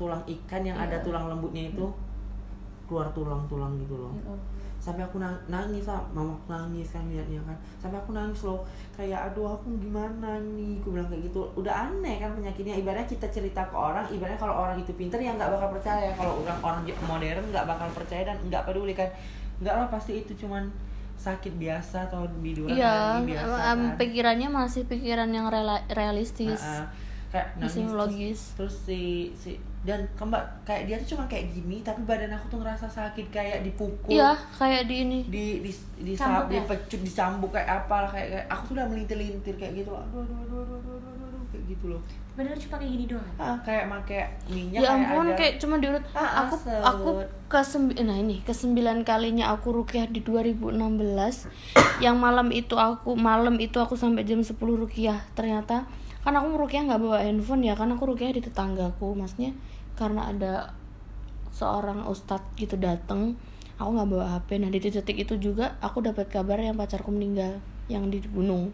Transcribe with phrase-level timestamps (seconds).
[0.00, 1.04] tulang ikan yang ada Iya.
[1.04, 1.84] tulang lembutnya itu
[2.88, 4.12] keluar tulang-tulang gitu loh.
[4.16, 4.40] Ya Allah.
[4.80, 7.52] sampai aku nang- nangis ah mama aku nangis kan liatnya kan.
[7.76, 8.64] Sampai aku nangis loh.
[8.90, 10.80] Kayak aduh aku gimana nih?
[10.80, 11.44] Aku bilang kayak gitu.
[11.52, 12.72] Udah aneh kan penyakitnya.
[12.74, 16.08] Ibaratnya kita cerita ke orang ibaratnya kalau orang itu pinter ya nggak bakal percaya.
[16.10, 19.12] Kalau orang orang modern nggak bakal percaya dan nggak peduli kan.
[19.60, 20.72] Nggak lah pasti itu cuman
[21.14, 24.00] sakit biasa atau biduan Iya, biasa kan.
[24.00, 26.84] pikirannya masih pikiran yang rela- realistis, Ah, ah.
[27.30, 29.00] Kayak nangis terus- si
[29.32, 33.32] si dan kembali kayak dia tuh cuma kayak gini tapi badan aku tuh ngerasa sakit
[33.32, 35.18] kayak dipukul Iya, kayak di ini.
[35.24, 36.60] di di di Cambuk ya?
[36.60, 40.36] dipecut dicambuk kayak apa kayak, kayak aku tuh udah melintir-lintir kayak gitu loh aduh aduh
[40.36, 43.26] aduh aduh aduh, aduh, aduh, kayak gitu loh Bener cuma kayak gini doang.
[43.36, 46.04] ah kayak make minyak Ya kayak ampun, ada kayak cuma diurut.
[46.14, 46.80] Ah, ah, aku set.
[46.80, 47.08] aku
[47.50, 47.60] ke
[48.00, 51.50] nah ini ke sembilan kalinya aku rukyah di 2016.
[52.00, 55.20] yang malam itu aku malam itu aku sampai jam 10 rukyah.
[55.34, 55.84] Ternyata
[56.20, 59.16] kan aku rukyah nggak bawa handphone ya, kan aku rukyah di tetanggaku.
[59.16, 59.56] Maksudnya
[59.96, 60.52] karena ada
[61.50, 63.36] seorang ustadz gitu dateng
[63.80, 67.58] aku nggak bawa HP nah di titik itu juga aku dapat kabar yang pacarku meninggal
[67.88, 68.68] yang di gunung.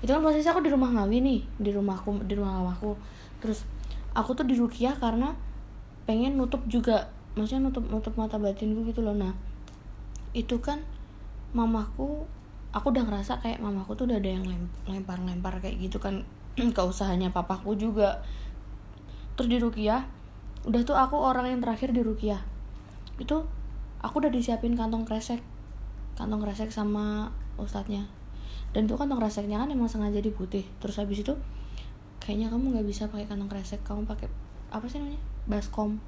[0.00, 2.96] Itu kan posisi aku di rumah Ngawi nih di rumahku di rumah mamaku.
[3.44, 3.68] Terus
[4.16, 5.36] aku tuh di Rukiah karena
[6.08, 9.12] pengen nutup juga maksudnya nutup nutup mata batinku gitu loh.
[9.12, 9.36] Nah
[10.32, 10.80] itu kan
[11.52, 12.24] mamaku
[12.72, 14.44] aku udah ngerasa kayak mamaku tuh udah ada yang
[14.88, 16.24] lempar lempar kayak gitu kan
[16.76, 18.22] ke usahanya papaku juga.
[19.34, 20.06] Terus di Rukiah
[20.64, 22.40] udah tuh aku orang yang terakhir di Rukiah.
[23.18, 23.44] Itu
[24.00, 25.42] aku udah disiapin kantong kresek.
[26.14, 28.06] Kantong kresek sama ustadznya.
[28.70, 30.62] Dan itu kantong kreseknya kan emang sengaja diputih.
[30.78, 31.34] Terus habis itu
[32.22, 33.82] kayaknya kamu nggak bisa pakai kantong kresek.
[33.82, 34.30] Kamu pakai
[34.70, 35.20] apa sih namanya?
[35.50, 35.98] Baskom.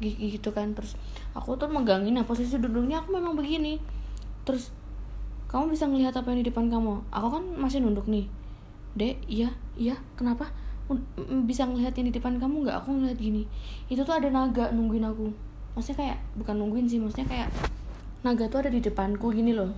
[0.00, 0.72] Gi- gitu kan.
[0.72, 0.96] Terus
[1.36, 3.76] aku tuh megangin nah posisi duduknya aku memang begini.
[4.48, 4.72] Terus
[5.52, 7.04] kamu bisa ngelihat apa yang di depan kamu.
[7.12, 8.26] Aku kan masih nunduk nih
[8.94, 10.46] dek iya iya kenapa?
[10.86, 12.76] Un- m- bisa ngelihat yang di depan kamu nggak?
[12.84, 13.48] Aku ngeliat gini.
[13.90, 15.32] Itu tuh ada naga nungguin aku.
[15.74, 17.48] Maksudnya kayak bukan nungguin sih maksudnya kayak
[18.22, 19.72] naga tuh ada di depanku gini loh.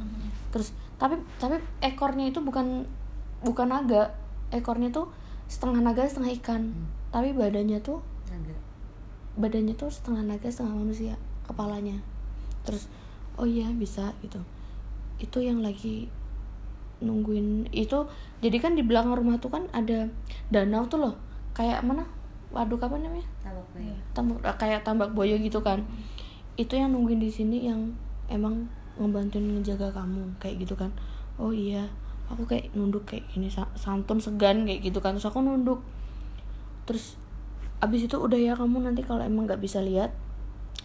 [0.53, 2.85] Terus tapi tapi ekornya itu bukan
[3.41, 4.13] bukan naga.
[4.53, 5.09] Ekornya tuh
[5.47, 6.75] setengah naga setengah ikan.
[7.15, 8.57] Tapi badannya tuh Naga.
[9.39, 11.15] badannya tuh setengah naga setengah manusia
[11.47, 11.97] kepalanya.
[12.67, 12.91] Terus
[13.39, 14.43] oh iya bisa gitu.
[15.23, 16.11] Itu yang lagi
[16.97, 18.09] nungguin itu
[18.41, 20.09] jadi kan di belakang rumah tuh kan ada
[20.49, 21.15] danau tuh loh.
[21.57, 22.05] Kayak mana?
[22.53, 23.27] Waduk apa namanya?
[23.43, 23.93] Tabak gue.
[24.17, 25.85] tambak kayak tambak boyo gitu kan.
[26.57, 27.93] Itu yang nungguin di sini yang
[28.33, 30.89] emang ngebantuin ngejaga kamu kayak gitu kan.
[31.37, 31.85] Oh iya
[32.33, 35.17] aku kayak nunduk kayak gini sa- santun segan kayak gitu kan.
[35.17, 35.85] Terus aku nunduk.
[36.89, 37.21] Terus
[37.85, 40.17] abis itu udah ya kamu nanti kalau emang nggak bisa lihat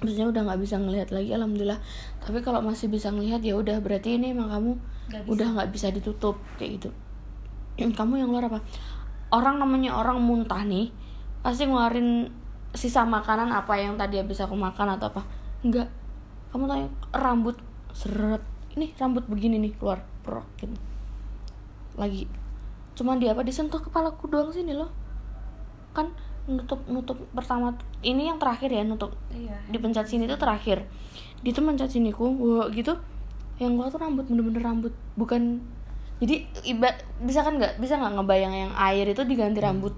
[0.01, 1.79] maksudnya udah nggak bisa ngelihat lagi alhamdulillah.
[2.17, 4.72] Tapi kalau masih bisa ngelihat ya udah berarti ini emang kamu
[5.13, 5.29] bisa.
[5.29, 6.89] udah nggak bisa ditutup kayak gitu.
[7.97, 8.59] Kamu yang luar apa?
[9.31, 10.91] Orang namanya orang muntah nih
[11.45, 12.29] pasti ngeluarin
[12.73, 15.23] sisa makanan apa yang tadi habis aku makan atau apa?
[15.61, 15.88] Enggak
[16.51, 17.56] kamu tahu yang rambut
[17.95, 18.44] seret.
[18.75, 20.75] Ini rambut begini nih keluar prok gitu.
[21.95, 22.28] Lagi.
[22.95, 24.91] Cuman di apa disentuh kepalaku doang sini loh.
[25.95, 26.11] Kan
[26.50, 29.13] nutup nutup pertama ini yang terakhir ya nutup.
[29.29, 29.57] Iya.
[29.69, 30.85] dipencet sini tuh terakhir.
[31.41, 32.97] Dia tuh mencet siniku wah gitu
[33.57, 35.62] yang gua tuh rambut bener-bener rambut bukan
[36.22, 39.94] jadi iba bisa kan nggak bisa nggak ngebayang yang air itu diganti rambut?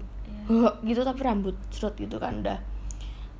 [0.48, 2.60] Wah, gitu tapi rambut cerut gitu kan udah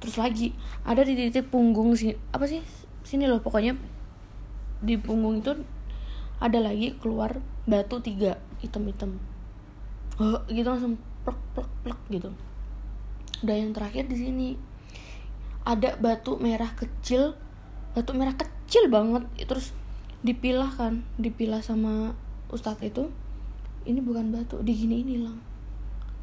[0.01, 0.53] terus lagi
[0.85, 2.61] ada di titik punggung sini apa sih
[3.05, 3.77] sini loh pokoknya.
[4.85, 5.53] Di punggung itu
[6.45, 9.17] ada lagi keluar batu tiga hitam-hitam.
[10.21, 12.29] Oh, gitu langsung plek plek plek gitu
[13.43, 14.49] udah yang terakhir di sini.
[15.65, 17.35] Ada batu merah kecil
[17.97, 19.25] batu merah kecil banget.
[19.49, 19.73] Terus
[20.21, 22.15] dipilah kan dipilah sama
[22.53, 23.11] ustadz itu.
[23.85, 25.55] Ini bukan batu digini ini lang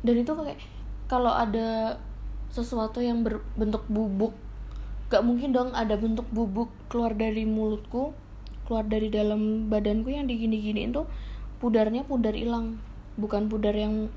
[0.01, 0.59] dan itu kayak
[1.05, 2.01] kalau ada
[2.49, 4.33] sesuatu yang berbentuk bubuk
[5.13, 8.15] gak mungkin dong ada bentuk bubuk keluar dari mulutku
[8.65, 11.05] keluar dari dalam badanku yang digini-giniin tuh
[11.59, 12.79] pudarnya pudar hilang.
[13.19, 14.07] Bukan pudar yang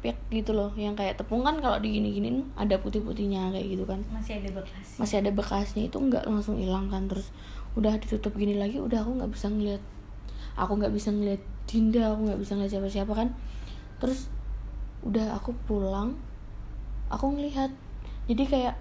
[0.00, 0.72] pek gitu loh.
[0.74, 4.00] Yang kayak tepung kan kalau digini-giniin ada putih-putihnya kayak gitu kan.
[4.08, 4.86] Masih ada bekas.
[4.96, 7.06] masih ada bekasnya itu nggak langsung hilang kan.
[7.06, 7.32] Terus
[7.78, 9.78] udah ditutup gini lagi udah aku nggak bisa ngeliat
[10.58, 11.38] aku nggak bisa ngeliat
[11.70, 13.28] Dinda aku nggak bisa ngeliat siapa-siapa kan.
[14.02, 14.32] Terus
[15.04, 16.16] udah aku pulang
[17.12, 17.70] aku ngelihat.
[18.26, 18.74] Jadi kayak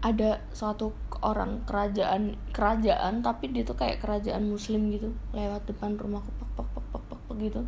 [0.00, 5.12] ada suatu orang kerajaan kerajaan tapi dia tuh kayak kerajaan muslim gitu.
[5.36, 7.60] Lewat depan rumahku pak pak pak pak pak, pak gitu.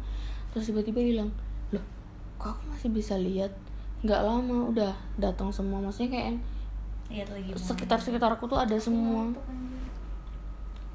[0.56, 1.51] Terus tiba-tiba bilang loh
[2.42, 3.52] kok aku masih bisa lihat
[4.02, 6.38] nggak lama udah datang semua maksudnya kayak yang
[7.08, 7.48] Lihat lagi.
[7.48, 7.60] mau.
[7.60, 9.30] sekitar sekitarku tuh ada semua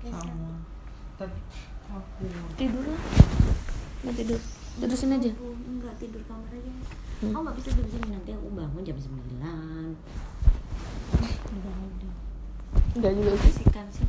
[0.03, 0.55] sama
[1.15, 1.39] tapi
[1.87, 2.23] aku
[2.53, 3.01] tidur lah
[4.01, 4.39] mau tidur
[4.77, 6.71] tidur sini aja Aku enggak tidur kamar aja.
[7.17, 7.31] Hmm.
[7.31, 9.07] Aku nggak bisa tidur sini nanti aku bangun jam 9
[12.93, 13.53] Enggak juga sih.
[13.57, 14.07] Sikan sih.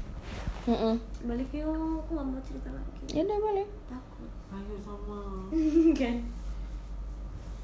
[0.64, 0.96] Heeh.
[1.23, 3.67] balik yuk aku nggak mau cerita lagi Ya udah boleh.
[3.88, 5.19] takut ayo sama
[6.00, 6.17] kan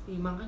[0.05, 0.43] Limang ka